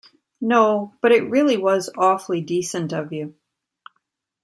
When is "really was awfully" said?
1.29-2.41